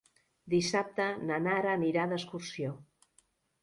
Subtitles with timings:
[0.53, 2.77] Dissabte na Nara anirà d'excursió.